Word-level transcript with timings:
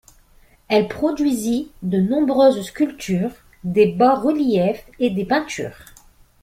Elle 0.67 0.87
produisit 0.87 1.71
de 1.83 1.99
nombreuses 1.99 2.63
sculptures, 2.65 3.29
des 3.63 3.85
bas-reliefs 3.85 4.83
et 4.97 5.11
des 5.11 5.25
peintures. 5.25 5.77